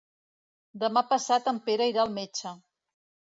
Demà 0.83 1.03
passat 1.11 1.51
en 1.51 1.59
Pere 1.67 1.89
irà 1.93 2.03
al 2.05 2.17
metge. 2.17 2.55